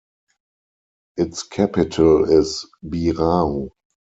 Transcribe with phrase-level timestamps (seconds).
[1.15, 3.69] Its capital is Birao.